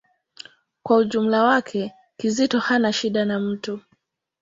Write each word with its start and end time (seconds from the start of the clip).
Kwa 0.83 0.97
ujumla 0.97 1.43
wake, 1.43 1.93
Kizito 2.17 2.59
hana 2.59 2.93
shida 2.93 3.25
na 3.25 3.39
mtu. 3.39 3.79